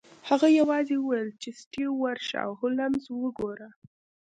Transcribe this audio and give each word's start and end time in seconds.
هغه 0.29 0.47
یوازې 0.59 0.95
وویل 0.99 1.29
چې 1.41 1.49
سټیو 1.61 1.91
ورشه 2.03 2.37
او 2.45 2.51
هولمز 2.59 3.03
وګوره 3.21 3.69